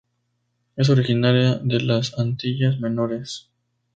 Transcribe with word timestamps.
Es 0.77 0.89
originaria 0.89 1.59
de 1.59 1.79
las 1.79 2.17
Antillas 2.17 2.79
Menores. 2.79 3.51